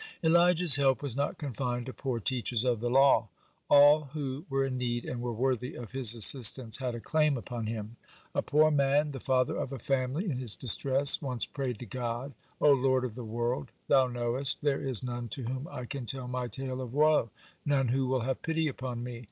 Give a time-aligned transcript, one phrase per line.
[0.23, 3.27] (54) Elijah's help was not confined to poor teachers of the law;
[3.69, 7.67] all who were in need, and were worthy of his assistance, had a claim upon
[7.67, 7.97] him.
[8.33, 12.33] A poor man, the father of a family, in his distress once prayed to God:
[12.59, 16.27] "O Lord of the world, Thou knowest, there is none to whom I can tell
[16.27, 17.29] my tale of woe,
[17.63, 19.19] none who will have pity upon me.